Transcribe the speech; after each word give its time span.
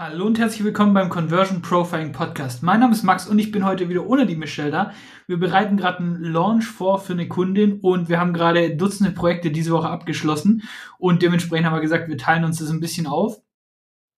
Hallo 0.00 0.26
und 0.26 0.38
herzlich 0.38 0.62
willkommen 0.62 0.94
beim 0.94 1.08
Conversion 1.08 1.60
Profiling 1.60 2.12
Podcast. 2.12 2.62
Mein 2.62 2.78
Name 2.78 2.92
ist 2.92 3.02
Max 3.02 3.26
und 3.26 3.40
ich 3.40 3.50
bin 3.50 3.64
heute 3.64 3.88
wieder 3.88 4.06
ohne 4.06 4.26
die 4.26 4.36
Michelle 4.36 4.70
da. 4.70 4.92
Wir 5.26 5.40
bereiten 5.40 5.76
gerade 5.76 5.98
einen 5.98 6.22
Launch 6.22 6.66
vor 6.66 7.00
für 7.00 7.14
eine 7.14 7.26
Kundin 7.26 7.80
und 7.80 8.08
wir 8.08 8.20
haben 8.20 8.32
gerade 8.32 8.76
Dutzende 8.76 9.10
Projekte 9.10 9.50
diese 9.50 9.72
Woche 9.72 9.88
abgeschlossen 9.88 10.62
und 10.98 11.22
dementsprechend 11.22 11.66
haben 11.66 11.74
wir 11.74 11.80
gesagt, 11.80 12.08
wir 12.08 12.16
teilen 12.16 12.44
uns 12.44 12.60
das 12.60 12.70
ein 12.70 12.78
bisschen 12.78 13.08
auf. 13.08 13.42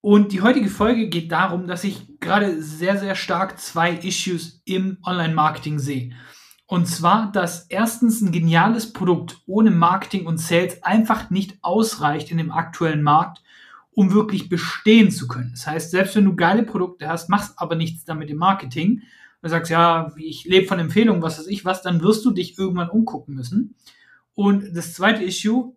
Und 0.03 0.33
die 0.33 0.43
heutige 0.43 0.69
Folge 0.69 1.09
geht 1.09 1.33
darum, 1.33 1.67
dass 1.67 1.83
ich 1.83 2.21
gerade 2.21 2.61
sehr, 2.61 2.99
sehr 2.99 3.15
stark 3.15 3.59
zwei 3.59 3.93
Issues 3.93 4.61
im 4.67 4.99
Online-Marketing 5.03 5.79
sehe. 5.79 6.13
Und 6.67 6.89
zwar, 6.89 7.33
dass 7.33 7.65
erstens 7.71 8.21
ein 8.21 8.33
geniales 8.33 8.93
Produkt 8.93 9.39
ohne 9.47 9.71
Marketing 9.71 10.27
und 10.27 10.37
Sales 10.37 10.83
einfach 10.83 11.31
nicht 11.31 11.57
ausreicht 11.63 12.31
in 12.31 12.37
dem 12.37 12.53
aktuellen 12.53 13.03
Markt 13.03 13.41
um 14.01 14.15
wirklich 14.15 14.49
bestehen 14.49 15.11
zu 15.11 15.29
können. 15.29 15.51
Das 15.51 15.67
heißt, 15.67 15.91
selbst 15.91 16.17
wenn 16.17 16.25
du 16.25 16.35
geile 16.35 16.63
Produkte 16.63 17.07
hast, 17.07 17.29
machst 17.29 17.53
aber 17.59 17.75
nichts 17.75 18.07
damit 18.07 18.31
im 18.31 18.39
Marketing, 18.39 19.03
du 19.43 19.49
sagst, 19.51 19.71
ja, 19.71 20.11
ich 20.17 20.47
lebe 20.47 20.67
von 20.67 20.79
Empfehlungen, 20.79 21.21
was 21.21 21.39
weiß 21.39 21.49
ich 21.49 21.67
was, 21.67 21.83
dann 21.83 22.01
wirst 22.01 22.25
du 22.25 22.31
dich 22.31 22.57
irgendwann 22.57 22.89
umgucken 22.89 23.35
müssen. 23.35 23.75
Und 24.33 24.75
das 24.75 24.95
zweite 24.95 25.23
Issue, 25.23 25.77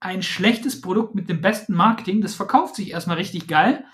ein 0.00 0.22
schlechtes 0.22 0.80
Produkt 0.80 1.14
mit 1.14 1.28
dem 1.28 1.42
besten 1.42 1.74
Marketing, 1.74 2.22
das 2.22 2.34
verkauft 2.34 2.74
sich 2.74 2.92
erstmal 2.92 3.18
richtig 3.18 3.48
geil. 3.48 3.84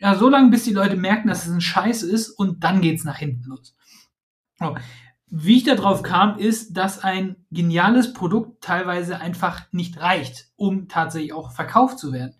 Ja, 0.00 0.16
so 0.16 0.28
lange, 0.28 0.50
bis 0.50 0.64
die 0.64 0.72
Leute 0.72 0.96
merken, 0.96 1.28
dass 1.28 1.46
es 1.46 1.52
ein 1.52 1.60
Scheiß 1.60 2.02
ist 2.02 2.28
und 2.28 2.64
dann 2.64 2.80
geht's 2.80 3.04
nach 3.04 3.18
hinten 3.18 3.44
los. 3.44 3.76
So. 4.58 4.74
Wie 5.28 5.58
ich 5.58 5.64
darauf 5.64 6.02
kam, 6.02 6.38
ist, 6.38 6.76
dass 6.76 6.98
ein 6.98 7.36
geniales 7.52 8.14
Produkt 8.14 8.64
teilweise 8.64 9.20
einfach 9.20 9.62
nicht 9.70 10.00
reicht, 10.00 10.48
um 10.56 10.88
tatsächlich 10.88 11.32
auch 11.32 11.52
verkauft 11.52 12.00
zu 12.00 12.12
werden. 12.12 12.34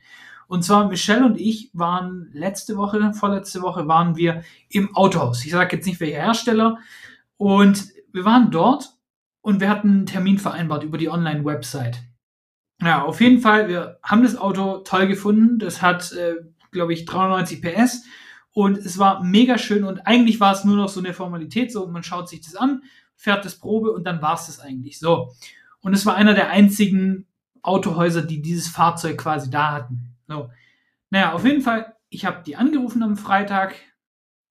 Und 0.53 0.65
zwar 0.65 0.87
Michelle 0.87 1.25
und 1.25 1.41
ich 1.41 1.71
waren 1.73 2.29
letzte 2.35 2.77
Woche, 2.77 3.15
vorletzte 3.15 3.63
Woche 3.63 3.89
waren 3.89 4.17
wir 4.17 4.45
im 4.69 4.95
Autohaus. 4.95 5.47
Ich 5.47 5.51
sage 5.51 5.77
jetzt 5.77 5.87
nicht 5.87 5.99
welcher 5.99 6.19
Hersteller. 6.19 6.77
Und 7.39 7.87
wir 8.13 8.27
waren 8.27 8.51
dort 8.51 8.91
und 9.41 9.63
wir 9.63 9.71
hatten 9.71 9.89
einen 9.89 10.05
Termin 10.05 10.37
vereinbart 10.37 10.85
über 10.85 10.99
die 10.99 11.09
Online-Website. 11.09 12.03
Ja, 12.83 13.03
auf 13.03 13.23
jeden 13.23 13.41
Fall, 13.41 13.69
wir 13.69 13.99
haben 14.03 14.23
das 14.23 14.37
Auto 14.37 14.81
toll 14.81 15.07
gefunden. 15.07 15.59
Das 15.59 15.81
hat, 15.81 16.13
äh, 16.13 16.35
glaube 16.71 16.93
ich, 16.93 17.07
390 17.07 17.63
PS 17.63 18.05
und 18.51 18.77
es 18.77 18.99
war 18.99 19.25
mega 19.25 19.57
schön 19.57 19.85
und 19.85 20.07
eigentlich 20.07 20.39
war 20.39 20.53
es 20.53 20.65
nur 20.65 20.77
noch 20.77 20.91
so 20.91 21.01
eine 21.01 21.15
Formalität, 21.15 21.73
so 21.73 21.87
man 21.87 22.03
schaut 22.03 22.29
sich 22.29 22.43
das 22.43 22.57
an, 22.57 22.83
fährt 23.17 23.47
das 23.47 23.59
Probe 23.59 23.91
und 23.91 24.05
dann 24.05 24.21
war 24.21 24.35
es 24.35 24.49
das 24.49 24.61
eigentlich 24.61 24.99
so. 24.99 25.33
Und 25.81 25.95
es 25.95 26.05
war 26.05 26.15
einer 26.15 26.35
der 26.35 26.51
einzigen 26.51 27.27
Autohäuser, 27.63 28.21
die 28.21 28.43
dieses 28.43 28.69
Fahrzeug 28.69 29.17
quasi 29.17 29.49
da 29.49 29.73
hatten. 29.73 30.12
So. 30.29 30.51
Naja, 31.11 31.33
auf 31.33 31.45
jeden 31.45 31.63
Fall, 31.63 31.95
ich 32.09 32.25
habe 32.25 32.43
die 32.45 32.57
angerufen 32.57 33.03
am 33.03 33.17
Freitag 33.17 33.75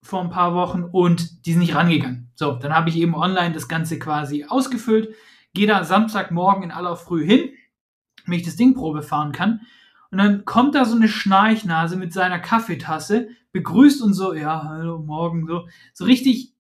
vor 0.03 0.21
ein 0.21 0.29
paar 0.29 0.53
Wochen 0.53 0.83
und 0.83 1.45
die 1.45 1.51
sind 1.51 1.61
nicht 1.61 1.75
rangegangen. 1.75 2.31
So, 2.35 2.53
dann 2.53 2.73
habe 2.73 2.89
ich 2.89 2.97
eben 2.97 3.15
online 3.15 3.53
das 3.53 3.67
Ganze 3.67 3.99
quasi 3.99 4.45
ausgefüllt, 4.45 5.15
gehe 5.53 5.67
da 5.67 5.83
Samstagmorgen 5.83 6.63
in 6.63 6.71
aller 6.71 6.95
Früh 6.95 7.25
hin, 7.25 7.49
wenn 8.25 8.39
ich 8.39 8.45
das 8.45 8.55
Ding 8.55 8.73
Probe 8.73 9.03
fahren 9.03 9.31
kann. 9.31 9.61
Und 10.09 10.17
dann 10.17 10.45
kommt 10.45 10.75
da 10.75 10.85
so 10.85 10.95
eine 10.95 11.07
Schnarchnase 11.07 11.95
mit 11.95 12.13
seiner 12.13 12.39
Kaffeetasse, 12.39 13.29
begrüßt 13.51 14.01
uns 14.01 14.17
so, 14.17 14.33
ja, 14.33 14.63
hallo, 14.63 14.99
morgen, 14.99 15.47
so, 15.47 15.67
so 15.93 16.05
richtig 16.05 16.53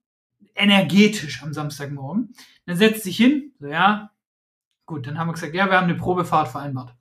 energetisch 0.55 1.43
am 1.43 1.53
Samstagmorgen. 1.53 2.33
Dann 2.65 2.77
setzt 2.77 3.03
sich 3.03 3.17
hin, 3.17 3.53
so, 3.59 3.67
ja, 3.67 4.11
gut, 4.85 5.07
dann 5.07 5.17
haben 5.17 5.27
wir 5.27 5.33
gesagt, 5.33 5.53
ja, 5.53 5.69
wir 5.69 5.77
haben 5.77 5.85
eine 5.85 5.95
Probefahrt 5.95 6.47
vereinbart. 6.47 6.95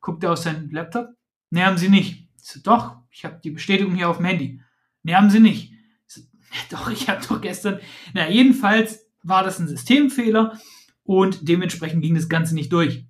Guckt 0.00 0.22
er 0.22 0.32
aus 0.32 0.42
seinem 0.42 0.70
Laptop, 0.70 1.15
Nee, 1.50 1.62
haben 1.62 1.78
sie 1.78 1.88
nicht. 1.88 2.28
Ich 2.38 2.44
so, 2.44 2.60
doch, 2.60 2.96
ich 3.10 3.24
habe 3.24 3.40
die 3.42 3.50
Bestätigung 3.50 3.94
hier 3.94 4.08
auf 4.08 4.18
dem 4.18 4.26
Handy. 4.26 4.60
Nee, 5.02 5.14
haben 5.14 5.30
sie 5.30 5.40
nicht. 5.40 5.72
Ich 6.08 6.14
so, 6.14 6.20
doch, 6.70 6.90
ich 6.90 7.08
habe 7.08 7.24
doch 7.26 7.40
gestern. 7.40 7.80
Na, 8.14 8.28
jedenfalls 8.28 9.06
war 9.22 9.42
das 9.42 9.58
ein 9.58 9.68
Systemfehler 9.68 10.58
und 11.02 11.48
dementsprechend 11.48 12.02
ging 12.02 12.14
das 12.14 12.28
Ganze 12.28 12.54
nicht 12.54 12.72
durch. 12.72 13.06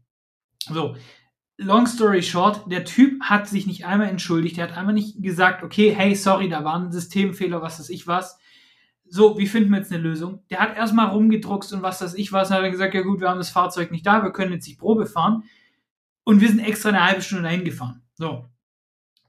So, 0.69 0.97
long 1.58 1.86
story 1.86 2.22
short, 2.22 2.70
der 2.70 2.84
Typ 2.84 3.22
hat 3.22 3.48
sich 3.48 3.66
nicht 3.66 3.86
einmal 3.86 4.08
entschuldigt, 4.08 4.56
der 4.56 4.68
hat 4.68 4.76
einmal 4.76 4.94
nicht 4.94 5.22
gesagt, 5.22 5.62
okay, 5.62 5.94
hey, 5.94 6.14
sorry, 6.14 6.48
da 6.48 6.64
war 6.64 6.78
ein 6.78 6.92
Systemfehler, 6.92 7.62
was 7.62 7.78
weiß 7.78 7.91
ich 7.91 8.06
was. 8.06 8.38
So, 9.08 9.38
wie 9.38 9.47
finden 9.47 9.70
wir 9.70 9.78
jetzt 9.78 9.92
eine 9.92 10.03
Lösung? 10.03 10.42
Der 10.50 10.58
hat 10.58 10.76
erstmal 10.76 11.08
rumgedruckst 11.08 11.72
und 11.72 11.82
was 11.82 12.03
weiß 12.03 12.14
ich 12.14 12.32
was, 12.32 12.50
hat 12.50 12.68
gesagt, 12.70 12.94
ja 12.94 13.03
gut, 13.03 13.20
wir 13.20 13.28
haben 13.28 13.38
das 13.38 13.50
Fahrzeug 13.50 13.92
nicht 13.92 14.06
da, 14.06 14.22
wir 14.22 14.32
können 14.32 14.53
jetzt 14.53 14.66
nicht 14.66 14.80
Probe 14.80 15.06
fahren. 15.06 15.44
Und 16.24 16.41
wir 16.41 16.48
sind 16.48 16.58
extra 16.58 16.88
eine 16.88 17.04
halbe 17.04 17.22
Stunde 17.22 17.44
dahin 17.44 17.64
gefahren. 17.64 18.03
So. 18.16 18.47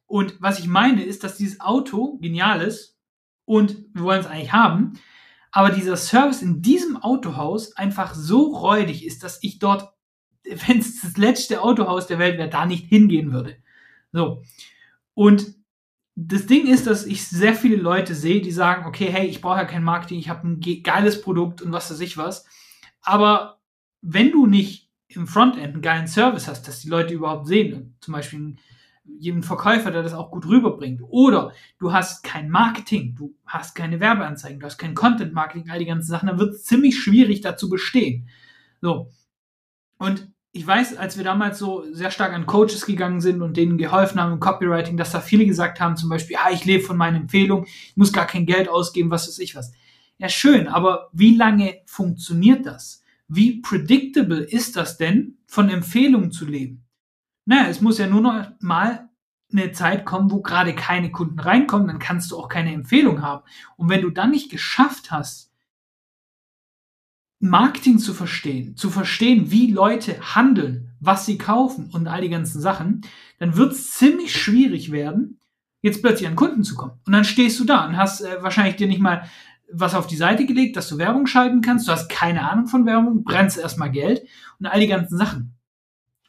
Und 0.05 0.41
was 0.41 0.59
ich 0.59 0.67
meine, 0.67 1.03
ist, 1.03 1.23
dass 1.23 1.37
dieses 1.37 1.59
Auto 1.59 2.17
genial 2.19 2.61
ist 2.61 2.97
und 3.45 3.85
wir 3.93 4.03
wollen 4.03 4.21
es 4.21 4.27
eigentlich 4.27 4.53
haben, 4.53 4.93
aber 5.51 5.71
dieser 5.71 5.97
Service 5.97 6.41
in 6.41 6.61
diesem 6.61 6.97
Autohaus 6.97 7.75
einfach 7.75 8.15
so 8.15 8.55
räudig 8.55 9.05
ist, 9.05 9.23
dass 9.23 9.43
ich 9.43 9.59
dort, 9.59 9.91
wenn 10.43 10.79
es 10.79 11.01
das 11.01 11.17
letzte 11.17 11.61
Autohaus 11.61 12.07
der 12.07 12.19
Welt 12.19 12.37
wäre, 12.37 12.49
da 12.49 12.65
nicht 12.65 12.85
hingehen 12.85 13.31
würde. 13.31 13.57
So. 14.11 14.43
Und 15.13 15.55
das 16.15 16.47
Ding 16.47 16.65
ist, 16.67 16.87
dass 16.87 17.05
ich 17.05 17.27
sehr 17.27 17.53
viele 17.53 17.75
Leute 17.75 18.15
sehe, 18.15 18.41
die 18.41 18.51
sagen, 18.51 18.85
okay, 18.85 19.09
hey, 19.11 19.27
ich 19.27 19.41
brauche 19.41 19.59
ja 19.59 19.65
kein 19.65 19.83
Marketing, 19.83 20.17
ich 20.17 20.29
habe 20.29 20.47
ein 20.47 20.61
geiles 20.83 21.21
Produkt 21.21 21.61
und 21.61 21.71
was 21.71 21.91
weiß 21.91 21.99
ich 21.99 22.17
was. 22.17 22.45
Aber 23.01 23.59
wenn 24.01 24.31
du 24.31 24.47
nicht 24.47 24.89
im 25.09 25.27
Frontend 25.27 25.63
einen 25.63 25.81
geilen 25.81 26.07
Service 26.07 26.47
hast, 26.47 26.67
dass 26.67 26.81
die 26.81 26.89
Leute 26.89 27.13
überhaupt 27.13 27.47
sehen, 27.47 27.97
zum 28.01 28.13
Beispiel 28.13 28.39
ein 28.39 28.59
jeden 29.19 29.43
Verkäufer, 29.43 29.91
der 29.91 30.03
das 30.03 30.13
auch 30.13 30.31
gut 30.31 30.45
rüberbringt. 30.47 31.01
Oder 31.07 31.53
du 31.79 31.93
hast 31.93 32.23
kein 32.23 32.49
Marketing, 32.49 33.15
du 33.15 33.35
hast 33.45 33.75
keine 33.75 33.99
Werbeanzeigen, 33.99 34.59
du 34.59 34.65
hast 34.65 34.77
kein 34.77 34.95
Content 34.95 35.33
Marketing, 35.33 35.69
all 35.69 35.79
die 35.79 35.85
ganzen 35.85 36.09
Sachen, 36.09 36.27
dann 36.27 36.39
wird 36.39 36.55
es 36.55 36.63
ziemlich 36.63 36.97
schwierig 36.99 37.41
dazu 37.41 37.69
bestehen. 37.69 38.29
So. 38.81 39.09
Und 39.97 40.31
ich 40.51 40.65
weiß, 40.65 40.97
als 40.97 41.17
wir 41.17 41.23
damals 41.23 41.59
so 41.59 41.83
sehr 41.91 42.09
stark 42.09 42.33
an 42.33 42.45
Coaches 42.45 42.85
gegangen 42.85 43.21
sind 43.21 43.41
und 43.41 43.57
denen 43.57 43.77
geholfen 43.77 44.19
haben 44.19 44.33
im 44.33 44.39
Copywriting, 44.39 44.97
dass 44.97 45.11
da 45.11 45.21
viele 45.21 45.45
gesagt 45.45 45.79
haben, 45.79 45.97
zum 45.97 46.09
Beispiel, 46.09 46.37
ah, 46.37 46.51
ich 46.51 46.65
lebe 46.65 46.83
von 46.83 46.97
meinen 46.97 47.21
Empfehlungen, 47.21 47.65
ich 47.65 47.95
muss 47.95 48.13
gar 48.13 48.25
kein 48.25 48.45
Geld 48.45 48.67
ausgeben, 48.67 49.11
was 49.11 49.27
weiß 49.27 49.39
ich 49.39 49.55
was. 49.55 49.71
Ja, 50.17 50.29
schön, 50.29 50.67
aber 50.67 51.09
wie 51.13 51.35
lange 51.35 51.81
funktioniert 51.85 52.65
das? 52.65 53.03
Wie 53.27 53.61
predictable 53.61 54.39
ist 54.39 54.75
das 54.75 54.97
denn, 54.97 55.37
von 55.45 55.69
Empfehlungen 55.69 56.31
zu 56.31 56.45
leben? 56.45 56.86
Naja, 57.47 57.69
es 57.69 57.79
muss 57.79 57.97
ja 57.97 58.07
nur 58.07 58.19
noch 58.19 58.45
mal 58.59 59.09
eine 59.49 59.71
Zeit 59.71 60.05
kommen, 60.05 60.29
wo 60.31 60.41
gerade 60.41 60.75
keine 60.75 61.11
Kunden 61.11 61.39
reinkommen, 61.39 61.87
dann 61.87 61.97
kannst 61.97 62.29
du 62.31 62.37
auch 62.37 62.49
keine 62.49 62.73
Empfehlung 62.73 63.21
haben. 63.21 63.43
Und 63.77 63.87
wenn 63.89 64.01
du 64.01 64.09
dann 64.09 64.31
nicht 64.31 64.51
geschafft 64.51 65.11
hast, 65.11 65.49
Marketing 67.39 67.99
zu 67.99 68.13
verstehen, 68.13 68.75
zu 68.75 68.89
verstehen, 68.89 69.49
wie 69.49 69.71
Leute 69.71 70.35
handeln, 70.35 70.91
was 70.99 71.25
sie 71.25 71.37
kaufen 71.37 71.89
und 71.93 72.07
all 72.07 72.19
die 72.19 72.29
ganzen 72.29 72.59
Sachen, 72.59 73.05
dann 73.39 73.55
wird 73.55 73.71
es 73.71 73.91
ziemlich 73.91 74.35
schwierig 74.35 74.91
werden, 74.91 75.39
jetzt 75.81 76.01
plötzlich 76.01 76.27
an 76.27 76.35
Kunden 76.35 76.65
zu 76.65 76.75
kommen. 76.75 76.99
Und 77.05 77.13
dann 77.13 77.23
stehst 77.23 77.57
du 77.61 77.63
da 77.63 77.85
und 77.85 77.95
hast 77.95 78.21
äh, 78.21 78.43
wahrscheinlich 78.43 78.75
dir 78.75 78.87
nicht 78.87 78.99
mal 78.99 79.29
was 79.71 79.95
auf 79.95 80.07
die 80.07 80.17
Seite 80.17 80.45
gelegt, 80.45 80.75
dass 80.75 80.89
du 80.89 80.97
Werbung 80.97 81.27
schalten 81.27 81.61
kannst. 81.61 81.87
Du 81.87 81.93
hast 81.93 82.09
keine 82.09 82.49
Ahnung 82.49 82.67
von 82.67 82.85
Werbung, 82.85 83.23
brennst 83.23 83.57
erstmal 83.57 83.91
Geld 83.91 84.27
und 84.59 84.65
all 84.65 84.81
die 84.81 84.87
ganzen 84.87 85.17
Sachen. 85.17 85.56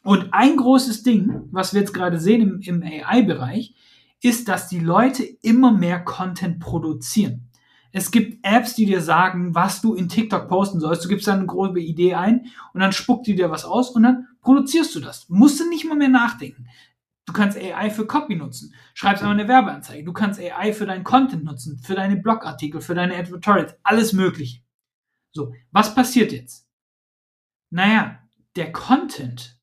Und 0.09 0.33
ein 0.33 0.57
großes 0.57 1.03
Ding, 1.03 1.43
was 1.51 1.75
wir 1.75 1.81
jetzt 1.81 1.93
gerade 1.93 2.19
sehen 2.19 2.41
im, 2.41 2.81
im 2.81 2.81
AI-Bereich, 2.81 3.75
ist, 4.23 4.47
dass 4.47 4.67
die 4.67 4.79
Leute 4.79 5.23
immer 5.23 5.71
mehr 5.71 5.99
Content 5.99 6.59
produzieren. 6.59 7.51
Es 7.91 8.09
gibt 8.09 8.43
Apps, 8.43 8.73
die 8.73 8.87
dir 8.87 9.01
sagen, 9.01 9.53
was 9.53 9.81
du 9.81 9.93
in 9.93 10.09
TikTok 10.09 10.47
posten 10.47 10.79
sollst. 10.79 11.05
Du 11.05 11.09
gibst 11.09 11.27
dann 11.27 11.37
eine 11.37 11.45
grobe 11.45 11.79
Idee 11.79 12.15
ein 12.15 12.47
und 12.73 12.79
dann 12.81 12.91
spuckt 12.91 13.27
die 13.27 13.35
dir 13.35 13.51
was 13.51 13.65
aus 13.65 13.91
und 13.91 14.01
dann 14.01 14.25
produzierst 14.41 14.95
du 14.95 14.99
das. 14.99 15.29
Musst 15.29 15.59
du 15.59 15.69
nicht 15.69 15.85
mal 15.85 15.95
mehr 15.95 16.09
nachdenken. 16.09 16.65
Du 17.27 17.33
kannst 17.33 17.55
AI 17.55 17.91
für 17.91 18.07
Copy 18.07 18.35
nutzen. 18.35 18.73
Schreibst 18.95 19.21
aber 19.21 19.33
eine 19.33 19.47
Werbeanzeige. 19.47 20.03
Du 20.03 20.13
kannst 20.13 20.39
AI 20.39 20.73
für 20.73 20.87
deinen 20.87 21.03
Content 21.03 21.43
nutzen, 21.43 21.77
für 21.83 21.93
deine 21.93 22.15
Blogartikel, 22.15 22.81
für 22.81 22.95
deine 22.95 23.15
Advertorials, 23.15 23.75
alles 23.83 24.13
mögliche. 24.13 24.63
So, 25.33 25.53
was 25.69 25.93
passiert 25.93 26.31
jetzt? 26.31 26.67
Naja, 27.69 28.17
der 28.55 28.71
Content 28.71 29.58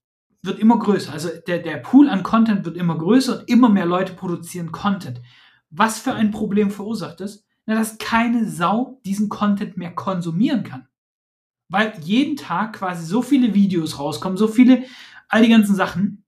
wird 0.46 0.58
immer 0.58 0.78
größer. 0.78 1.12
Also 1.12 1.28
der, 1.46 1.58
der 1.58 1.76
Pool 1.76 2.08
an 2.08 2.22
Content 2.22 2.64
wird 2.64 2.76
immer 2.76 2.96
größer 2.96 3.40
und 3.40 3.48
immer 3.48 3.69
mehr 3.69 3.87
Leute 3.87 4.12
produzieren 4.12 4.72
Content. 4.72 5.20
Was 5.70 5.98
für 5.98 6.14
ein 6.14 6.31
Problem 6.31 6.70
verursacht 6.70 7.20
es? 7.20 7.44
Na, 7.66 7.75
dass 7.75 7.98
keine 7.98 8.48
Sau 8.48 9.00
diesen 9.04 9.28
Content 9.28 9.76
mehr 9.76 9.93
konsumieren 9.94 10.62
kann. 10.62 10.87
Weil 11.69 11.93
jeden 12.00 12.37
Tag 12.37 12.75
quasi 12.75 13.04
so 13.04 13.22
viele 13.22 13.54
Videos 13.54 13.98
rauskommen, 13.98 14.38
so 14.38 14.46
viele, 14.46 14.84
all 15.28 15.43
die 15.43 15.48
ganzen 15.48 15.75
Sachen, 15.75 16.25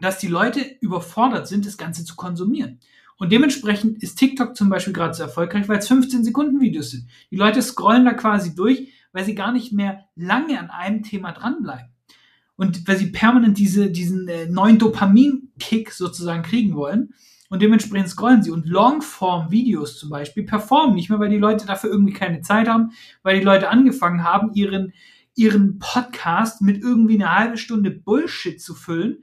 dass 0.00 0.18
die 0.18 0.28
Leute 0.28 0.60
überfordert 0.80 1.48
sind, 1.48 1.66
das 1.66 1.76
Ganze 1.76 2.04
zu 2.04 2.14
konsumieren. 2.14 2.78
Und 3.16 3.32
dementsprechend 3.32 4.00
ist 4.00 4.14
TikTok 4.14 4.56
zum 4.56 4.68
Beispiel 4.68 4.92
gerade 4.92 5.14
so 5.14 5.24
erfolgreich, 5.24 5.68
weil 5.68 5.78
es 5.78 5.88
15 5.88 6.22
Sekunden 6.22 6.60
Videos 6.60 6.92
sind. 6.92 7.08
Die 7.32 7.36
Leute 7.36 7.60
scrollen 7.60 8.04
da 8.04 8.14
quasi 8.14 8.54
durch, 8.54 8.92
weil 9.10 9.24
sie 9.24 9.34
gar 9.34 9.50
nicht 9.50 9.72
mehr 9.72 10.04
lange 10.14 10.60
an 10.60 10.70
einem 10.70 11.02
Thema 11.02 11.32
dranbleiben 11.32 11.92
und 12.58 12.88
weil 12.88 12.96
sie 12.96 13.06
permanent 13.06 13.56
diese, 13.56 13.88
diesen 13.88 14.26
äh, 14.26 14.46
neuen 14.46 14.80
Dopamin-Kick 14.80 15.92
sozusagen 15.92 16.42
kriegen 16.42 16.74
wollen. 16.74 17.14
und 17.50 17.62
dementsprechend 17.62 18.10
scrollen 18.10 18.42
sie. 18.42 18.50
Und 18.50 18.66
Longform-Videos 18.66 19.96
zum 19.96 20.10
Beispiel 20.10 20.42
performen 20.42 20.96
nicht 20.96 21.08
mehr, 21.08 21.20
weil 21.20 21.30
die 21.30 21.38
Leute 21.38 21.66
dafür 21.66 21.88
irgendwie 21.88 22.12
keine 22.12 22.42
Zeit 22.42 22.68
haben, 22.68 22.90
weil 23.22 23.38
die 23.38 23.44
Leute 23.44 23.70
angefangen 23.70 24.24
haben, 24.24 24.52
ihren, 24.54 24.92
ihren 25.36 25.78
Podcast 25.78 26.60
mit 26.60 26.82
irgendwie 26.82 27.14
eine 27.14 27.32
halbe 27.32 27.56
Stunde 27.58 27.92
Bullshit 27.92 28.60
zu 28.60 28.74
füllen. 28.74 29.22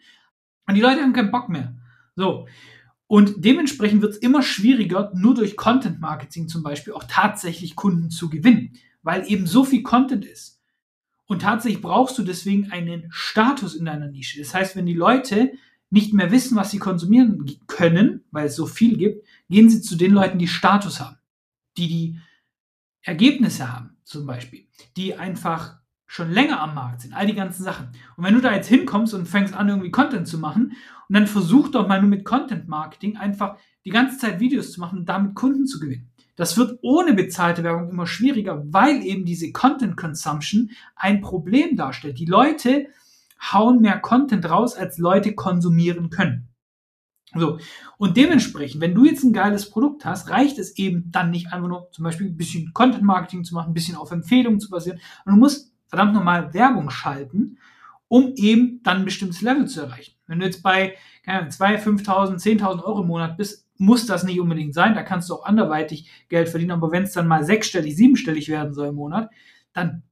Und 0.66 0.76
die 0.76 0.82
Leute 0.82 1.02
haben 1.02 1.14
keinen 1.14 1.30
Bock 1.30 1.50
mehr. 1.50 1.76
So. 2.16 2.48
Und 3.06 3.44
dementsprechend 3.44 4.02
wird 4.02 4.14
es 4.14 4.18
immer 4.20 4.44
schwieriger, 4.44 5.12
nur 5.14 5.36
durch 5.36 5.58
Content 5.58 6.00
Marketing 6.00 6.48
zum 6.48 6.64
Beispiel 6.64 6.94
auch 6.94 7.04
tatsächlich 7.08 7.76
Kunden 7.76 8.10
zu 8.10 8.30
gewinnen, 8.30 8.74
weil 9.04 9.30
eben 9.30 9.46
so 9.46 9.66
viel 9.66 9.84
Content 9.84 10.26
ist. 10.26 10.62
Und 11.28 11.42
tatsächlich 11.42 11.82
brauchst 11.82 12.18
du 12.18 12.24
deswegen 12.24 12.72
einen 12.72 13.08
Status 13.10 13.76
in 13.76 13.86
deiner 13.86 14.08
Nische. 14.08 14.40
Das 14.40 14.54
heißt, 14.54 14.76
wenn 14.76 14.86
die 14.86 14.94
Leute 14.94 15.54
nicht 15.90 16.14
mehr 16.14 16.32
wissen, 16.32 16.56
was 16.56 16.72
sie 16.72 16.80
konsumieren 16.80 17.46
können, 17.68 18.24
weil 18.32 18.48
es 18.48 18.56
so 18.56 18.66
viel 18.66 18.98
gibt, 18.98 19.26
gehen 19.50 19.70
sie 19.70 19.82
zu 19.82 19.96
den 19.96 20.12
Leuten, 20.12 20.40
die 20.40 20.48
Status 20.48 21.00
haben, 21.00 21.18
die 21.78 21.88
die 21.88 22.20
Ergebnisse 23.02 23.72
haben, 23.72 23.98
zum 24.04 24.26
Beispiel, 24.26 24.68
die 24.98 25.16
einfach 25.16 25.80
schon 26.06 26.32
länger 26.32 26.62
am 26.62 26.76
Markt 26.76 27.02
sind, 27.02 27.14
all 27.14 27.26
die 27.26 27.34
ganzen 27.34 27.64
Sachen. 27.64 27.90
Und 28.16 28.24
wenn 28.24 28.36
du 28.36 28.42
da 28.42 28.54
jetzt 28.54 28.68
hinkommst 28.68 29.14
und 29.14 29.28
fängst 29.28 29.54
an, 29.54 29.70
irgendwie 29.70 29.92
Content 29.92 30.28
zu 30.28 30.38
machen, 30.38 30.76
und 31.08 31.14
dann 31.14 31.28
versuch 31.28 31.70
doch 31.70 31.88
mal 31.88 32.02
nur 32.02 32.10
mit 32.10 32.26
Content 32.26 32.68
Marketing 32.68 33.18
einfach 33.18 33.58
die 33.86 33.92
ganze 33.92 34.18
Zeit 34.18 34.40
Videos 34.40 34.72
zu 34.72 34.80
machen 34.80 35.00
und 35.00 35.10
damit 35.10 35.36
Kunden 35.36 35.68
zu 35.68 35.80
gewinnen. 35.80 36.10
Das 36.36 36.58
wird 36.58 36.80
ohne 36.82 37.14
bezahlte 37.14 37.64
Werbung 37.64 37.90
immer 37.90 38.08
schwieriger, 38.08 38.64
weil 38.68 39.04
eben 39.04 39.26
diese 39.26 39.52
Content 39.52 39.96
Consumption 39.96 40.72
ein 40.96 41.22
Problem 41.22 41.78
darstellt. 41.78 42.20
Die 42.20 42.26
Leute 42.26 42.88
hauen 43.54 43.82
mehr 43.82 44.00
Content 44.00 44.50
raus, 44.50 44.76
als 44.76 44.98
Leute 44.98 45.34
konsumieren 45.34 46.10
können. 46.10 46.50
So. 47.34 47.60
Und 47.98 48.18
dementsprechend, 48.18 48.82
wenn 48.82 48.96
du 48.96 49.06
jetzt 49.06 49.24
ein 49.24 49.34
geiles 49.34 49.70
Produkt 49.70 50.06
hast, 50.06 50.30
reicht 50.30 50.58
es 50.58 50.78
eben 50.78 51.12
dann 51.12 51.32
nicht 51.32 51.52
einfach 51.52 51.68
nur 51.68 51.90
zum 51.92 52.04
Beispiel 52.04 52.28
ein 52.28 52.38
bisschen 52.38 52.74
Content 52.74 53.04
Marketing 53.04 53.44
zu 53.44 53.54
machen, 53.54 53.72
ein 53.72 53.74
bisschen 53.74 53.98
auf 53.98 54.12
Empfehlungen 54.12 54.60
zu 54.60 54.70
basieren. 54.70 55.00
Und 55.26 55.34
du 55.34 55.40
musst 55.40 55.74
verdammt 55.88 56.14
nochmal 56.14 56.54
Werbung 56.54 56.90
schalten, 56.90 57.58
um 58.08 58.34
eben 58.36 58.82
dann 58.84 58.98
ein 58.98 59.06
bestimmtes 59.06 59.42
Level 59.42 59.68
zu 59.68 59.82
erreichen. 59.82 60.16
Wenn 60.28 60.40
du 60.40 60.46
jetzt 60.46 60.64
bei 60.64 60.96
2, 61.26 61.82
5.000, 61.82 62.42
10.000 62.42 62.84
Euro 62.84 63.02
im 63.02 63.08
Monat 63.08 63.38
bist, 63.38 63.65
muss 63.78 64.06
das 64.06 64.24
nicht 64.24 64.40
unbedingt 64.40 64.74
sein. 64.74 64.96
Da 64.96 65.04
kannst 65.04 65.30
du 65.30 65.36
auch 65.36 65.46
anderweitig 65.46 66.10
Geld 66.30 66.50
verdienen. 66.50 66.72
Aber 66.72 66.92
wenn 66.92 67.04
es 67.04 67.14
dann 67.14 67.28
mal 67.28 67.44
sechsstellig, 67.44 67.96
siebenstellig 67.96 68.50
werden 68.50 68.74
soll 68.74 68.88
im 68.88 68.96
Monat, 68.96 69.30
dann 69.74 70.04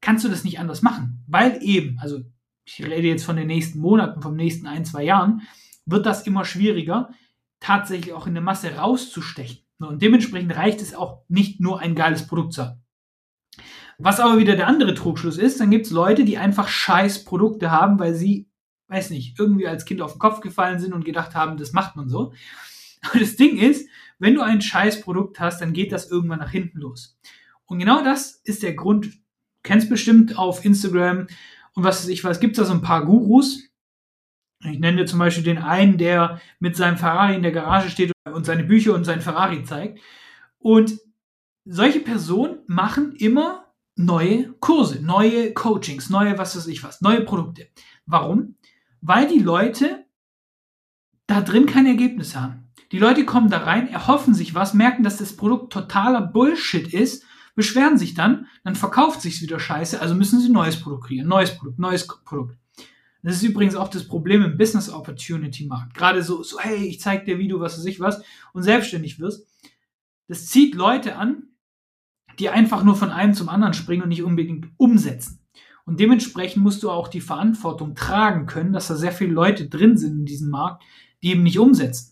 kannst 0.00 0.24
du 0.24 0.28
das 0.28 0.44
nicht 0.44 0.58
anders 0.58 0.82
machen. 0.82 1.22
Weil 1.26 1.58
eben, 1.62 1.98
also 2.00 2.20
ich 2.64 2.82
rede 2.84 3.08
jetzt 3.08 3.24
von 3.24 3.36
den 3.36 3.46
nächsten 3.46 3.80
Monaten, 3.80 4.22
vom 4.22 4.36
nächsten 4.36 4.66
ein, 4.66 4.84
zwei 4.84 5.04
Jahren, 5.04 5.42
wird 5.86 6.06
das 6.06 6.26
immer 6.26 6.44
schwieriger, 6.44 7.10
tatsächlich 7.58 8.12
auch 8.12 8.26
in 8.26 8.34
der 8.34 8.42
Masse 8.42 8.76
rauszustechen. 8.76 9.58
Und 9.78 10.02
dementsprechend 10.02 10.54
reicht 10.56 10.80
es 10.82 10.94
auch 10.94 11.22
nicht 11.28 11.60
nur 11.60 11.80
ein 11.80 11.94
geiles 11.94 12.26
Produkt 12.26 12.52
zu 12.52 12.64
haben. 12.64 12.82
Was 13.98 14.20
aber 14.20 14.38
wieder 14.38 14.56
der 14.56 14.66
andere 14.66 14.94
Trugschluss 14.94 15.36
ist, 15.36 15.60
dann 15.60 15.70
gibt 15.70 15.86
es 15.86 15.92
Leute, 15.92 16.24
die 16.24 16.38
einfach 16.38 16.68
scheiß 16.68 17.24
Produkte 17.24 17.70
haben, 17.70 17.98
weil 17.98 18.14
sie, 18.14 18.48
weiß 18.88 19.10
nicht, 19.10 19.38
irgendwie 19.38 19.66
als 19.66 19.84
Kind 19.84 20.00
auf 20.00 20.12
den 20.12 20.18
Kopf 20.18 20.40
gefallen 20.40 20.78
sind 20.78 20.94
und 20.94 21.04
gedacht 21.04 21.34
haben, 21.34 21.58
das 21.58 21.72
macht 21.72 21.96
man 21.96 22.08
so. 22.08 22.32
Aber 23.02 23.18
das 23.18 23.36
Ding 23.36 23.58
ist, 23.58 23.88
wenn 24.18 24.34
du 24.34 24.42
ein 24.42 24.60
scheiß 24.60 25.00
Produkt 25.00 25.40
hast, 25.40 25.60
dann 25.60 25.72
geht 25.72 25.92
das 25.92 26.10
irgendwann 26.10 26.40
nach 26.40 26.50
hinten 26.50 26.78
los. 26.78 27.18
Und 27.64 27.78
genau 27.78 28.04
das 28.04 28.32
ist 28.44 28.62
der 28.62 28.74
Grund, 28.74 29.06
du 29.06 29.10
kennst 29.62 29.88
bestimmt 29.88 30.38
auf 30.38 30.64
Instagram 30.64 31.26
und 31.74 31.84
was 31.84 32.02
weiß 32.02 32.08
ich 32.08 32.24
was, 32.24 32.40
gibt 32.40 32.52
es 32.52 32.58
da 32.58 32.64
so 32.64 32.72
ein 32.72 32.82
paar 32.82 33.04
Gurus. 33.04 33.62
Ich 34.64 34.78
nenne 34.78 34.98
dir 34.98 35.06
zum 35.06 35.18
Beispiel 35.18 35.44
den 35.44 35.58
einen, 35.58 35.96
der 35.96 36.40
mit 36.58 36.76
seinem 36.76 36.98
Ferrari 36.98 37.34
in 37.34 37.42
der 37.42 37.52
Garage 37.52 37.88
steht 37.88 38.12
und 38.30 38.44
seine 38.44 38.64
Bücher 38.64 38.94
und 38.94 39.04
sein 39.04 39.22
Ferrari 39.22 39.64
zeigt. 39.64 40.00
Und 40.58 40.98
solche 41.64 42.00
Personen 42.00 42.58
machen 42.66 43.14
immer 43.16 43.72
neue 43.96 44.52
Kurse, 44.60 45.02
neue 45.02 45.54
Coachings, 45.54 46.10
neue 46.10 46.36
was 46.36 46.56
weiß 46.56 46.66
ich 46.66 46.82
was, 46.82 47.00
neue 47.00 47.22
Produkte. 47.22 47.68
Warum? 48.04 48.56
Weil 49.00 49.28
die 49.28 49.38
Leute 49.38 50.04
da 51.26 51.40
drin 51.40 51.66
kein 51.66 51.86
Ergebnis 51.86 52.36
haben. 52.36 52.69
Die 52.92 52.98
Leute 52.98 53.24
kommen 53.24 53.50
da 53.50 53.58
rein, 53.58 53.88
erhoffen 53.88 54.34
sich 54.34 54.54
was, 54.54 54.74
merken, 54.74 55.02
dass 55.02 55.18
das 55.18 55.36
Produkt 55.36 55.72
totaler 55.72 56.20
Bullshit 56.20 56.92
ist 56.92 57.24
beschweren 57.54 57.98
sich 57.98 58.14
dann, 58.14 58.46
dann 58.64 58.74
verkauft 58.74 59.20
sich's 59.20 59.42
wieder 59.42 59.60
scheiße, 59.60 60.00
also 60.00 60.14
müssen 60.14 60.40
sie 60.40 60.48
neues 60.48 60.80
Produkt 60.80 61.04
kreieren, 61.08 61.28
neues 61.28 61.56
Produkt, 61.56 61.78
neues 61.78 62.06
Produkt. 62.06 62.56
Das 63.22 63.36
ist 63.36 63.42
übrigens 63.42 63.74
auch 63.74 63.88
das 63.88 64.08
Problem 64.08 64.42
im 64.42 64.56
Business 64.56 64.88
Opportunity 64.88 65.66
Markt. 65.66 65.92
Gerade 65.92 66.22
so, 66.22 66.42
so 66.42 66.58
hey, 66.58 66.86
ich 66.86 67.00
zeig 67.00 67.26
dir, 67.26 67.38
wie 67.38 67.48
du 67.48 67.60
was 67.60 67.76
weiß 67.76 67.84
ich 67.84 68.00
was 68.00 68.22
und 68.54 68.62
selbstständig 68.62 69.20
wirst. 69.20 69.46
Das 70.26 70.46
zieht 70.46 70.74
Leute 70.74 71.16
an, 71.16 71.48
die 72.38 72.48
einfach 72.48 72.82
nur 72.82 72.96
von 72.96 73.10
einem 73.10 73.34
zum 73.34 73.50
anderen 73.50 73.74
springen 73.74 74.04
und 74.04 74.08
nicht 74.08 74.22
unbedingt 74.22 74.68
umsetzen. 74.78 75.40
Und 75.84 76.00
dementsprechend 76.00 76.62
musst 76.62 76.82
du 76.82 76.90
auch 76.90 77.08
die 77.08 77.20
Verantwortung 77.20 77.94
tragen 77.94 78.46
können, 78.46 78.72
dass 78.72 78.88
da 78.88 78.96
sehr 78.96 79.12
viele 79.12 79.32
Leute 79.32 79.68
drin 79.68 79.98
sind 79.98 80.20
in 80.20 80.24
diesem 80.24 80.48
Markt, 80.48 80.82
die 81.22 81.32
eben 81.32 81.42
nicht 81.42 81.58
umsetzen. 81.58 82.09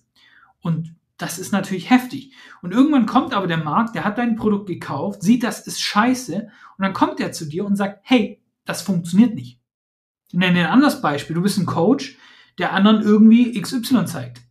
Und 0.61 0.95
das 1.17 1.39
ist 1.39 1.53
natürlich 1.53 1.91
heftig. 1.91 2.33
Und 2.63 2.73
irgendwann 2.73 3.07
kommt 3.07 3.35
aber 3.35 3.47
der 3.47 3.59
Markt, 3.59 3.95
der 3.95 4.05
hat 4.05 4.19
dein 4.19 4.37
Produkt 4.37 4.69
gekauft, 4.69 5.23
sieht, 5.23 5.43
das 5.43 5.67
ist 5.67 5.81
scheiße, 5.81 6.35
und 6.37 6.83
dann 6.83 6.93
kommt 6.93 7.21
er 7.21 7.33
zu 7.33 7.47
dir 7.47 7.65
und 7.65 7.77
sagt, 7.77 8.01
hey, 8.03 8.41
das 8.65 8.83
funktioniert 8.83 9.35
nicht. 9.35 9.61
Ich 10.29 10.35
nenne 10.35 10.61
ein 10.61 10.73
anderes 10.73 11.01
Beispiel. 11.01 11.35
Du 11.35 11.43
bist 11.43 11.59
ein 11.59 11.67
Coach, 11.67 12.19
der 12.59 12.73
anderen 12.73 13.03
irgendwie 13.03 13.61
XY 13.61 14.05
zeigt. 14.05 14.43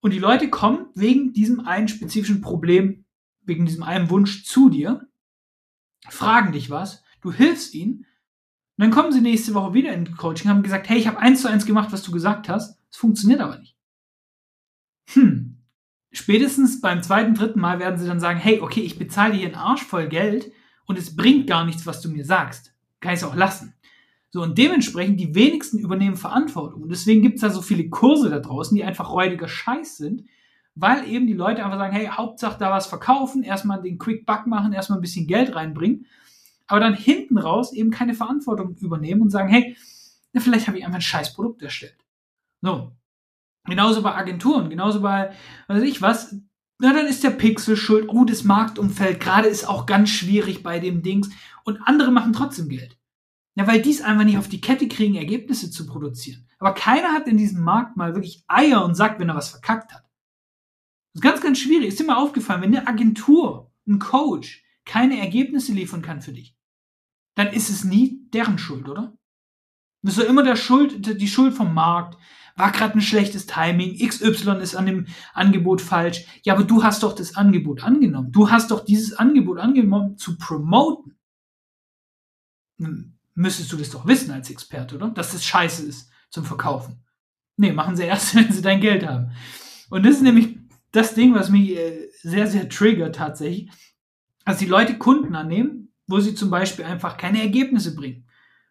Und 0.00 0.12
die 0.12 0.18
Leute 0.18 0.48
kommen 0.48 0.86
wegen 0.94 1.32
diesem 1.32 1.60
einen 1.60 1.88
spezifischen 1.88 2.40
Problem, 2.40 3.04
wegen 3.42 3.66
diesem 3.66 3.82
einen 3.82 4.10
Wunsch 4.10 4.44
zu 4.44 4.68
dir, 4.68 5.08
fragen 6.08 6.52
dich 6.52 6.70
was, 6.70 7.02
du 7.20 7.32
hilfst 7.32 7.74
ihnen, 7.74 8.06
und 8.76 8.84
dann 8.84 8.90
kommen 8.92 9.12
sie 9.12 9.20
nächste 9.20 9.52
Woche 9.52 9.74
wieder 9.74 9.92
in 9.92 10.16
Coaching, 10.16 10.48
haben 10.48 10.62
gesagt, 10.62 10.88
hey, 10.88 10.98
ich 10.98 11.06
habe 11.06 11.18
eins 11.18 11.42
zu 11.42 11.48
eins 11.48 11.66
gemacht, 11.66 11.92
was 11.92 12.02
du 12.02 12.12
gesagt 12.12 12.48
hast, 12.48 12.78
es 12.90 12.96
funktioniert 12.96 13.40
aber 13.40 13.58
nicht. 13.58 13.76
Hm, 15.14 15.56
spätestens 16.12 16.80
beim 16.80 17.02
zweiten, 17.02 17.34
dritten 17.34 17.60
Mal 17.60 17.78
werden 17.78 17.98
sie 17.98 18.06
dann 18.06 18.20
sagen, 18.20 18.38
hey, 18.38 18.60
okay, 18.60 18.80
ich 18.80 18.98
bezahle 18.98 19.34
dir 19.34 19.46
einen 19.46 19.54
Arsch 19.54 19.82
voll 19.82 20.08
Geld 20.08 20.52
und 20.86 20.98
es 20.98 21.14
bringt 21.14 21.46
gar 21.46 21.64
nichts, 21.64 21.86
was 21.86 22.00
du 22.00 22.10
mir 22.10 22.24
sagst. 22.24 22.74
Kann 23.00 23.14
ich 23.14 23.20
es 23.20 23.24
auch 23.24 23.34
lassen. 23.34 23.74
So, 24.30 24.42
und 24.42 24.58
dementsprechend, 24.58 25.18
die 25.18 25.34
wenigsten 25.34 25.78
übernehmen 25.78 26.16
Verantwortung. 26.16 26.82
Und 26.82 26.90
deswegen 26.90 27.22
gibt 27.22 27.36
es 27.36 27.40
da 27.40 27.50
so 27.50 27.62
viele 27.62 27.88
Kurse 27.88 28.30
da 28.30 28.38
draußen, 28.38 28.76
die 28.76 28.84
einfach 28.84 29.10
räudiger 29.10 29.48
Scheiß 29.48 29.96
sind, 29.96 30.24
weil 30.76 31.08
eben 31.08 31.26
die 31.26 31.32
Leute 31.32 31.64
einfach 31.64 31.78
sagen, 31.78 31.94
hey, 31.94 32.06
Hauptsache 32.06 32.58
da 32.58 32.70
was 32.70 32.86
verkaufen, 32.86 33.42
erstmal 33.42 33.82
den 33.82 33.98
Quick 33.98 34.24
Buck 34.24 34.46
machen, 34.46 34.72
erstmal 34.72 34.98
ein 34.98 35.02
bisschen 35.02 35.26
Geld 35.26 35.54
reinbringen, 35.54 36.06
aber 36.68 36.78
dann 36.78 36.94
hinten 36.94 37.38
raus 37.38 37.72
eben 37.72 37.90
keine 37.90 38.14
Verantwortung 38.14 38.76
übernehmen 38.76 39.22
und 39.22 39.30
sagen, 39.30 39.48
hey, 39.48 39.76
na, 40.32 40.40
vielleicht 40.40 40.68
habe 40.68 40.78
ich 40.78 40.84
einfach 40.84 40.98
ein 40.98 41.02
scheiß 41.02 41.34
Produkt 41.34 41.62
erstellt. 41.62 41.96
So, 42.62 42.92
Genauso 43.64 44.02
bei 44.02 44.14
Agenturen, 44.14 44.70
genauso 44.70 45.00
bei, 45.00 45.32
weiß 45.68 45.82
ich 45.82 46.02
was. 46.02 46.34
Na, 46.78 46.94
dann 46.94 47.06
ist 47.06 47.22
der 47.22 47.30
Pixel 47.30 47.76
schuld. 47.76 48.08
Oh, 48.08 48.24
das 48.24 48.44
Marktumfeld 48.44 49.20
gerade 49.20 49.48
ist 49.48 49.68
auch 49.68 49.84
ganz 49.84 50.08
schwierig 50.08 50.62
bei 50.62 50.78
dem 50.78 51.02
Dings. 51.02 51.28
Und 51.64 51.80
andere 51.84 52.10
machen 52.10 52.32
trotzdem 52.32 52.68
Geld. 52.68 52.98
Ja, 53.54 53.66
weil 53.66 53.82
die 53.82 53.90
es 53.90 54.00
einfach 54.00 54.24
nicht 54.24 54.38
auf 54.38 54.48
die 54.48 54.60
Kette 54.62 54.88
kriegen, 54.88 55.16
Ergebnisse 55.16 55.70
zu 55.70 55.86
produzieren. 55.86 56.48
Aber 56.58 56.72
keiner 56.72 57.12
hat 57.12 57.26
in 57.26 57.36
diesem 57.36 57.62
Markt 57.62 57.96
mal 57.96 58.14
wirklich 58.14 58.44
Eier 58.48 58.84
und 58.84 58.94
sagt, 58.94 59.20
wenn 59.20 59.28
er 59.28 59.34
was 59.34 59.50
verkackt 59.50 59.92
hat. 59.92 60.04
Das 61.12 61.20
ist 61.20 61.22
ganz, 61.22 61.40
ganz 61.40 61.58
schwierig. 61.58 61.88
Ist 61.88 62.00
dir 62.00 62.04
mal 62.04 62.16
aufgefallen, 62.16 62.62
wenn 62.62 62.74
eine 62.74 62.86
Agentur, 62.86 63.72
ein 63.86 63.98
Coach 63.98 64.64
keine 64.84 65.18
Ergebnisse 65.18 65.72
liefern 65.72 66.02
kann 66.02 66.22
für 66.22 66.32
dich, 66.32 66.56
dann 67.34 67.48
ist 67.48 67.70
es 67.70 67.84
nie 67.84 68.28
deren 68.30 68.58
Schuld, 68.58 68.88
oder? 68.88 69.16
Das 70.02 70.16
ist 70.16 70.24
immer 70.24 70.42
der 70.42 70.56
Schuld, 70.56 71.20
die 71.20 71.28
Schuld 71.28 71.54
vom 71.54 71.74
Markt, 71.74 72.16
war 72.56 72.72
gerade 72.72 72.94
ein 72.94 73.00
schlechtes 73.00 73.46
Timing, 73.46 73.96
XY 73.96 74.58
ist 74.60 74.74
an 74.74 74.86
dem 74.86 75.06
Angebot 75.32 75.80
falsch. 75.80 76.26
Ja, 76.42 76.54
aber 76.54 76.64
du 76.64 76.82
hast 76.82 77.02
doch 77.02 77.14
das 77.14 77.36
Angebot 77.36 77.82
angenommen. 77.82 78.32
Du 78.32 78.50
hast 78.50 78.70
doch 78.70 78.84
dieses 78.84 79.14
Angebot 79.14 79.58
angenommen 79.58 80.16
zu 80.18 80.36
promoten. 80.36 81.16
Dann 82.78 83.18
müsstest 83.34 83.72
du 83.72 83.76
das 83.76 83.90
doch 83.90 84.06
wissen 84.06 84.30
als 84.30 84.50
Experte, 84.50 84.96
oder? 84.96 85.08
Dass 85.08 85.32
das 85.32 85.44
scheiße 85.44 85.84
ist 85.84 86.10
zum 86.30 86.44
Verkaufen. 86.44 87.02
Nee, 87.56 87.72
machen 87.72 87.96
sie 87.96 88.04
erst, 88.04 88.34
wenn 88.34 88.52
sie 88.52 88.62
dein 88.62 88.80
Geld 88.80 89.06
haben. 89.06 89.32
Und 89.88 90.04
das 90.04 90.16
ist 90.16 90.22
nämlich 90.22 90.56
das 90.92 91.14
Ding, 91.14 91.34
was 91.34 91.50
mich 91.50 91.70
äh, 91.70 92.08
sehr, 92.22 92.46
sehr 92.46 92.68
triggert 92.68 93.16
tatsächlich, 93.16 93.70
dass 94.44 94.58
die 94.58 94.66
Leute 94.66 94.98
Kunden 94.98 95.34
annehmen, 95.34 95.92
wo 96.06 96.20
sie 96.20 96.34
zum 96.34 96.50
Beispiel 96.50 96.84
einfach 96.84 97.16
keine 97.16 97.40
Ergebnisse 97.40 97.94
bringen 97.94 98.26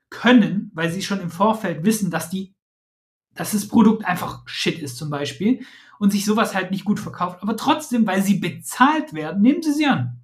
können, 0.10 0.72
weil 0.74 0.92
sie 0.92 1.01
schon 1.01 1.22
im 1.22 1.30
Vorfeld 1.30 1.84
wissen, 1.84 2.12
dass 2.12 2.30
die 2.30 2.56
dass 3.36 3.51
das 3.51 3.68
Produkt 3.68 4.06
einfach 4.06 4.42
Shit 4.48 4.80
ist 4.80 4.98
zum 4.98 5.10
Beispiel 5.10 5.66
und 5.98 6.12
sich 6.12 6.25
sowas 6.25 6.56
halt 6.56 6.72
nicht 6.72 6.84
gut 6.84 7.00
verkauft. 7.00 7.42
Aber 7.42 7.56
trotzdem, 7.56 8.06
weil 8.06 8.22
sie 8.22 8.39
bezahlt 8.39 9.13
werden, 9.13 9.42
nehmen 9.42 9.62
sie 9.62 9.72
sie 9.72 9.86
an. 9.86 10.22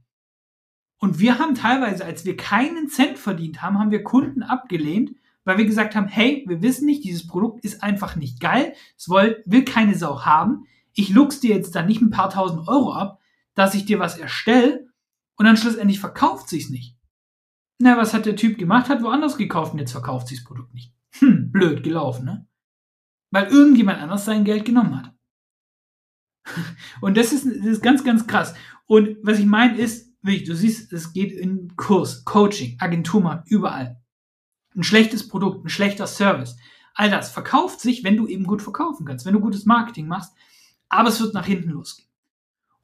Und 0.98 1.20
wir 1.20 1.39
haben 1.39 1.56
teilweise, 1.56 2.04
als 2.04 2.25
wir 2.25 2.36
keinen 2.36 2.89
Cent 2.89 3.18
verdient 3.18 3.62
haben, 3.62 3.80
haben 3.80 3.92
wir 3.92 4.04
Kunden 4.04 4.44
abgelehnt, 4.44 5.12
weil 5.44 5.58
wir 5.58 5.65
gesagt 5.65 5.96
haben, 5.96 6.08
hey, 6.08 6.44
wir 6.48 6.62
wissen 6.62 6.86
nicht, 6.86 7.04
dieses 7.04 7.27
Produkt 7.27 7.63
ist 7.63 7.84
einfach 7.84 8.15
nicht 8.15 8.39
geil, 8.39 8.74
es 8.98 9.08
will, 9.08 9.44
will 9.46 9.63
keine 9.63 9.96
Sau 9.96 10.25
haben. 10.25 10.65
ich 10.94 11.10
luchs 11.10 11.39
dir 11.39 11.56
jetzt 11.56 11.75
da 11.75 11.84
nicht 11.84 12.01
ein 12.01 12.10
paar 12.10 12.30
tausend 12.30 12.68
Euro 12.68 12.94
ab, 12.94 13.20
dass 13.54 13.75
ich 13.75 13.86
dir 13.86 14.00
was 14.00 14.18
erstelle 14.18 14.88
und 15.36 15.46
dann 15.46 15.58
schlussendlich 15.58 16.00
verkauft 16.00 16.50
sich's 16.50 16.70
nicht. 16.70 16.96
Na, 17.79 17.98
was 17.98 18.13
hat 18.13 18.25
der 18.25 18.36
Typ 18.36 18.58
gemacht? 18.58 18.89
Hat 18.89 19.03
woanders 19.03 19.38
gekauft 19.38 19.74
und 19.74 19.79
jetzt 19.79 19.91
verkauft 19.91 20.27
sich's 20.27 20.44
Produkt 20.44 20.74
nicht. 20.74 20.94
Hm, 21.20 21.51
blöd 21.51 21.84
gelaufen, 21.84 22.25
ne? 22.25 22.48
Weil 23.32 23.48
irgendjemand 23.48 24.00
anders 24.00 24.25
sein 24.25 24.46
Geld 24.46 24.65
genommen 24.65 24.96
hat. 24.96 25.13
Und 27.01 27.17
das 27.17 27.34
ist, 27.34 27.46
das 27.46 27.65
ist 27.65 27.82
ganz, 27.84 28.03
ganz 28.03 28.27
krass. 28.27 28.53
Und 28.86 29.17
was 29.24 29.39
ich 29.39 29.46
meine 29.46 29.77
ist, 29.77 30.13
du 30.22 30.55
siehst, 30.55 30.94
es 30.94 31.12
geht 31.13 31.32
in 31.32 31.75
Kurs, 31.75 32.24
Coaching, 32.24 32.77
Agenturmarkt, 32.79 33.50
überall. 33.50 34.01
Ein 34.75 34.84
schlechtes 34.84 35.27
Produkt, 35.27 35.65
ein 35.65 35.70
schlechter 35.70 36.08
Service. 36.08 36.58
All 36.94 37.10
das 37.10 37.32
verkauft 37.32 37.79
sich, 37.82 38.03
wenn 38.03 38.17
du 38.17 38.27
eben 38.27 38.46
gut 38.46 38.62
verkaufen 38.62 39.05
kannst, 39.05 39.25
wenn 39.25 39.34
du 39.34 39.39
gutes 39.39 39.65
Marketing 39.65 40.08
machst. 40.08 40.34
Aber 40.88 41.10
es 41.10 41.20
wird 41.20 41.34
nach 41.34 41.46
hinten 41.46 41.70
losgehen. 41.70 42.04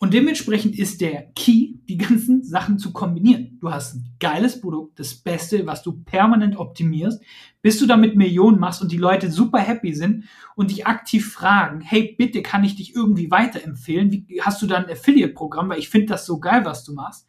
Und 0.02 0.16
dementsprechend 0.16 0.80
ist 0.80 1.00
der 1.00 1.32
Key, 1.36 1.76
die 1.88 1.98
ganzen 1.98 2.44
Sachen 2.44 2.80
zu 2.80 2.92
kombinieren. 2.92 3.60
Du 3.62 3.72
hast 3.72 3.94
ein 3.94 4.16
geiles 4.20 4.60
Produkt, 4.60 5.00
das 5.00 5.14
Beste, 5.14 5.68
was 5.68 5.84
du 5.84 6.02
permanent 6.04 6.58
optimierst, 6.58 7.22
bis 7.62 7.78
du 7.78 7.86
damit 7.86 8.16
Millionen 8.16 8.60
machst 8.60 8.82
und 8.82 8.92
die 8.92 8.98
Leute 8.98 9.30
super 9.30 9.60
happy 9.60 9.94
sind 9.94 10.24
und 10.56 10.72
dich 10.72 10.88
aktiv 10.88 11.32
fragen, 11.32 11.82
hey, 11.82 12.16
bitte 12.18 12.42
kann 12.42 12.64
ich 12.64 12.76
dich 12.76 12.96
irgendwie 12.96 13.30
weiterempfehlen? 13.30 14.12
Wie, 14.12 14.42
hast 14.42 14.60
du 14.64 14.66
da 14.66 14.78
ein 14.78 14.90
Affiliate-Programm? 14.90 15.70
Weil 15.70 15.78
ich 15.78 15.90
finde 15.90 16.08
das 16.08 16.26
so 16.26 16.40
geil, 16.40 16.66
was 16.66 16.84
du 16.84 16.94
machst. 16.94 17.28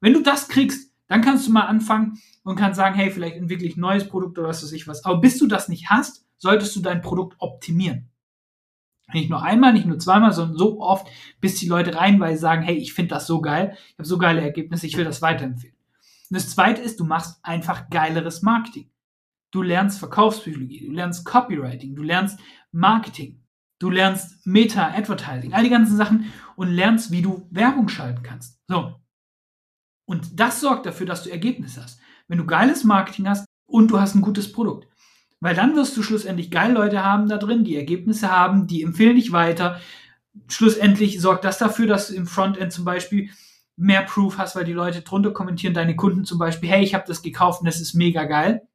Wenn 0.00 0.12
du 0.12 0.22
das 0.22 0.46
kriegst, 0.46 0.92
dann 1.08 1.22
kannst 1.22 1.48
du 1.48 1.52
mal 1.52 1.66
anfangen 1.66 2.20
und 2.44 2.54
kannst 2.54 2.76
sagen, 2.76 2.94
hey, 2.94 3.10
vielleicht 3.10 3.34
entwickle 3.34 3.66
ich 3.66 3.76
ein 3.76 3.80
neues 3.80 4.06
Produkt 4.06 4.38
oder 4.38 4.46
was 4.46 4.62
weiß 4.62 4.70
ich 4.70 4.86
was. 4.86 5.04
Aber 5.04 5.20
bis 5.20 5.38
du 5.38 5.48
das 5.48 5.68
nicht 5.68 5.90
hast, 5.90 6.24
solltest 6.38 6.76
du 6.76 6.82
dein 6.82 7.02
Produkt 7.02 7.34
optimieren. 7.40 8.11
Nicht 9.12 9.30
nur 9.30 9.42
einmal, 9.42 9.72
nicht 9.72 9.86
nur 9.86 9.98
zweimal, 9.98 10.32
sondern 10.32 10.56
so 10.56 10.80
oft, 10.80 11.06
bis 11.40 11.56
die 11.56 11.68
Leute 11.68 11.94
reinweise 11.94 12.40
sagen, 12.40 12.62
hey, 12.62 12.76
ich 12.76 12.94
finde 12.94 13.14
das 13.14 13.26
so 13.26 13.40
geil, 13.40 13.76
ich 13.88 13.98
habe 13.98 14.08
so 14.08 14.18
geile 14.18 14.40
Ergebnisse, 14.40 14.86
ich 14.86 14.96
will 14.96 15.04
das 15.04 15.22
weiterempfehlen. 15.22 15.76
Und 16.30 16.34
das 16.34 16.50
zweite 16.50 16.80
ist, 16.80 16.98
du 16.98 17.04
machst 17.04 17.38
einfach 17.44 17.90
geileres 17.90 18.42
Marketing. 18.42 18.90
Du 19.50 19.60
lernst 19.60 19.98
Verkaufspsychologie, 19.98 20.86
du 20.86 20.92
lernst 20.92 21.26
Copywriting, 21.26 21.94
du 21.94 22.02
lernst 22.02 22.40
Marketing, 22.72 23.42
du 23.78 23.90
lernst 23.90 24.46
Meta-Advertising, 24.46 25.52
all 25.52 25.64
die 25.64 25.68
ganzen 25.68 25.96
Sachen 25.96 26.32
und 26.56 26.68
lernst, 26.68 27.10
wie 27.10 27.20
du 27.20 27.46
Werbung 27.50 27.88
schalten 27.88 28.22
kannst. 28.22 28.58
So. 28.66 28.94
Und 30.06 30.40
das 30.40 30.60
sorgt 30.60 30.86
dafür, 30.86 31.06
dass 31.06 31.22
du 31.22 31.30
Ergebnisse 31.30 31.82
hast. 31.82 32.00
Wenn 32.28 32.38
du 32.38 32.46
geiles 32.46 32.84
Marketing 32.84 33.28
hast 33.28 33.44
und 33.66 33.90
du 33.90 34.00
hast 34.00 34.14
ein 34.14 34.22
gutes 34.22 34.52
Produkt. 34.52 34.88
Weil 35.42 35.56
dann 35.56 35.74
wirst 35.74 35.96
du 35.96 36.04
schlussendlich 36.04 36.52
geile 36.52 36.74
Leute 36.74 37.04
haben 37.04 37.28
da 37.28 37.36
drin, 37.36 37.64
die 37.64 37.74
Ergebnisse 37.74 38.30
haben, 38.30 38.68
die 38.68 38.82
empfehlen 38.82 39.16
dich 39.16 39.32
weiter. 39.32 39.80
Schlussendlich 40.46 41.20
sorgt 41.20 41.44
das 41.44 41.58
dafür, 41.58 41.88
dass 41.88 42.06
du 42.06 42.14
im 42.14 42.28
Frontend 42.28 42.72
zum 42.72 42.84
Beispiel 42.84 43.28
mehr 43.74 44.02
Proof 44.02 44.38
hast, 44.38 44.54
weil 44.54 44.64
die 44.64 44.72
Leute 44.72 45.02
drunter 45.02 45.32
kommentieren, 45.32 45.74
deine 45.74 45.96
Kunden 45.96 46.24
zum 46.24 46.38
Beispiel, 46.38 46.68
hey, 46.68 46.84
ich 46.84 46.94
habe 46.94 47.06
das 47.08 47.22
gekauft 47.22 47.60
und 47.60 47.66
das 47.66 47.80
ist 47.80 47.94
mega 47.94 48.22
geil. 48.22 48.68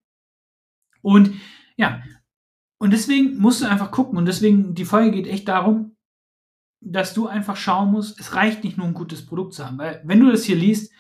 Und 1.02 1.36
ja, 1.78 2.02
und 2.80 2.92
deswegen 2.92 3.38
musst 3.38 3.62
du 3.62 3.66
einfach 3.66 3.92
gucken 3.92 4.18
und 4.18 4.26
deswegen, 4.26 4.76
die 4.76 4.84
Folge 4.84 5.12
geht 5.12 5.28
echt 5.28 5.48
darum, 5.48 5.96
dass 6.82 7.14
du 7.14 7.28
einfach 7.28 7.56
schauen 7.56 7.94
musst, 7.94 8.20
es 8.20 8.36
reicht 8.36 8.66
nicht 8.66 8.78
nur 8.78 8.88
ein 8.88 8.94
gutes 8.94 9.26
Produkt 9.26 9.54
zu 9.54 9.66
haben, 9.66 9.78
weil 9.78 10.02
wenn 10.04 10.20
du 10.20 10.30
das 10.30 10.44
hier 10.44 10.58
liest, 10.58 10.92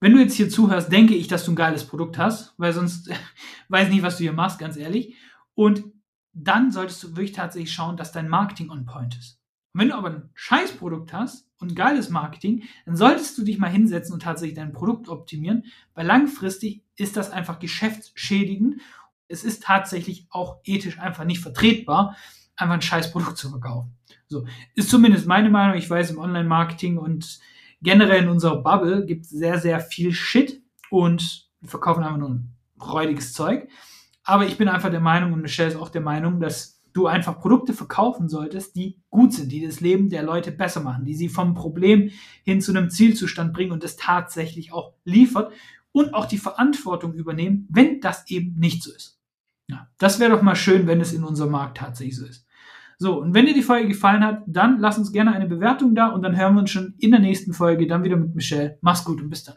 wenn 0.00 0.12
du 0.12 0.20
jetzt 0.20 0.34
hier 0.34 0.48
zuhörst, 0.48 0.92
denke 0.92 1.14
ich, 1.14 1.28
dass 1.28 1.44
du 1.44 1.52
ein 1.52 1.56
geiles 1.56 1.86
Produkt 1.86 2.18
hast, 2.18 2.54
weil 2.56 2.72
sonst 2.72 3.10
weiß 3.68 3.88
ich 3.88 3.94
nicht, 3.94 4.02
was 4.02 4.16
du 4.16 4.24
hier 4.24 4.32
machst, 4.32 4.58
ganz 4.58 4.76
ehrlich. 4.76 5.16
Und 5.54 5.84
dann 6.32 6.70
solltest 6.70 7.02
du 7.02 7.08
wirklich 7.08 7.32
tatsächlich 7.32 7.72
schauen, 7.72 7.96
dass 7.96 8.12
dein 8.12 8.28
Marketing 8.28 8.70
on 8.70 8.86
point 8.86 9.16
ist. 9.16 9.40
Und 9.72 9.80
wenn 9.80 9.88
du 9.88 9.96
aber 9.96 10.10
ein 10.10 10.30
Scheißprodukt 10.34 11.12
hast 11.12 11.48
und 11.58 11.74
geiles 11.74 12.10
Marketing, 12.10 12.64
dann 12.86 12.96
solltest 12.96 13.36
du 13.38 13.44
dich 13.44 13.58
mal 13.58 13.70
hinsetzen 13.70 14.14
und 14.14 14.22
tatsächlich 14.22 14.56
dein 14.56 14.72
Produkt 14.72 15.08
optimieren, 15.08 15.64
weil 15.94 16.06
langfristig 16.06 16.84
ist 16.96 17.16
das 17.16 17.30
einfach 17.30 17.58
geschäftsschädigend. 17.58 18.80
Es 19.26 19.44
ist 19.44 19.64
tatsächlich 19.64 20.26
auch 20.30 20.60
ethisch 20.64 20.98
einfach 20.98 21.24
nicht 21.24 21.40
vertretbar, 21.40 22.16
einfach 22.56 22.74
ein 22.74 22.82
Scheißprodukt 22.82 23.36
zu 23.36 23.50
verkaufen. 23.50 23.96
So, 24.28 24.46
ist 24.74 24.90
zumindest 24.90 25.26
meine 25.26 25.50
Meinung. 25.50 25.76
Ich 25.76 25.88
weiß, 25.88 26.10
im 26.10 26.18
Online-Marketing 26.18 26.98
und 26.98 27.40
generell 27.82 28.22
in 28.22 28.28
unserer 28.28 28.62
Bubble 28.62 29.06
gibt 29.06 29.24
es 29.24 29.30
sehr, 29.30 29.58
sehr 29.58 29.80
viel 29.80 30.12
Shit 30.12 30.62
und 30.90 31.48
wir 31.60 31.68
verkaufen 31.68 32.02
einfach 32.02 32.18
nur 32.18 32.30
ein 32.30 32.56
räudiges 32.80 33.32
Zeug. 33.32 33.68
Aber 34.24 34.46
ich 34.46 34.58
bin 34.58 34.68
einfach 34.68 34.90
der 34.90 35.00
Meinung 35.00 35.32
und 35.32 35.42
Michelle 35.42 35.70
ist 35.70 35.76
auch 35.76 35.88
der 35.88 36.00
Meinung, 36.00 36.40
dass 36.40 36.82
du 36.92 37.06
einfach 37.06 37.40
Produkte 37.40 37.72
verkaufen 37.72 38.28
solltest, 38.28 38.74
die 38.76 39.00
gut 39.10 39.32
sind, 39.32 39.52
die 39.52 39.64
das 39.64 39.80
Leben 39.80 40.08
der 40.08 40.22
Leute 40.22 40.50
besser 40.50 40.80
machen, 40.80 41.04
die 41.04 41.14
sie 41.14 41.28
vom 41.28 41.54
Problem 41.54 42.10
hin 42.42 42.60
zu 42.60 42.72
einem 42.72 42.90
Zielzustand 42.90 43.52
bringen 43.52 43.72
und 43.72 43.84
das 43.84 43.96
tatsächlich 43.96 44.72
auch 44.72 44.94
liefert 45.04 45.52
und 45.92 46.14
auch 46.14 46.26
die 46.26 46.38
Verantwortung 46.38 47.14
übernehmen, 47.14 47.68
wenn 47.70 48.00
das 48.00 48.28
eben 48.28 48.58
nicht 48.58 48.82
so 48.82 48.92
ist. 48.92 49.18
Ja, 49.68 49.88
das 49.98 50.18
wäre 50.18 50.32
doch 50.32 50.42
mal 50.42 50.56
schön, 50.56 50.86
wenn 50.86 51.00
es 51.00 51.12
in 51.12 51.24
unserem 51.24 51.52
Markt 51.52 51.78
tatsächlich 51.78 52.16
so 52.16 52.26
ist. 52.26 52.47
So, 53.00 53.20
und 53.20 53.32
wenn 53.32 53.46
dir 53.46 53.54
die 53.54 53.62
Folge 53.62 53.88
gefallen 53.88 54.24
hat, 54.24 54.42
dann 54.46 54.78
lass 54.80 54.98
uns 54.98 55.12
gerne 55.12 55.32
eine 55.32 55.46
Bewertung 55.46 55.94
da 55.94 56.08
und 56.08 56.22
dann 56.22 56.36
hören 56.36 56.54
wir 56.54 56.60
uns 56.60 56.70
schon 56.70 56.94
in 56.98 57.12
der 57.12 57.20
nächsten 57.20 57.52
Folge 57.52 57.86
dann 57.86 58.02
wieder 58.02 58.16
mit 58.16 58.34
Michelle. 58.34 58.78
Mach's 58.80 59.04
gut 59.04 59.22
und 59.22 59.30
bis 59.30 59.44
dann. 59.44 59.56